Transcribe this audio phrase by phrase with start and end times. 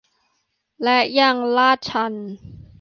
[0.83, 2.13] และยังลาดชัน